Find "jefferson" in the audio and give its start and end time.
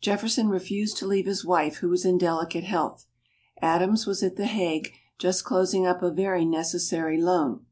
0.00-0.48